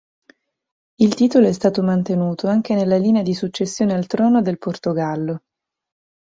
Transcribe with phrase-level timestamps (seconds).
[0.95, 5.43] Il titolo è stato mantenuto anche nella linea di successione al trono del Portogallo.